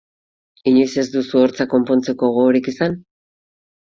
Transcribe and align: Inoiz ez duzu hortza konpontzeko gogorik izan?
Inoiz 0.71 0.93
ez 1.01 1.05
duzu 1.15 1.41
hortza 1.41 1.67
konpontzeko 1.75 2.31
gogorik 2.37 2.71
izan? 2.75 2.95